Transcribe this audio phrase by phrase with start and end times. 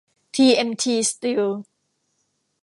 [0.33, 1.45] ทีเอ็มที สตีล